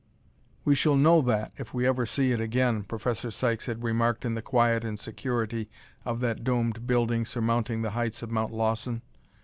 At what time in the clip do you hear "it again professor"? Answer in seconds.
2.31-3.29